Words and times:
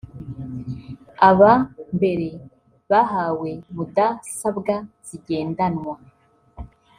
Aba 1.29 1.53
mbere 1.95 2.29
bahawe 2.89 3.51
mudasabwa 3.75 4.75
zigendanwa 5.07 5.95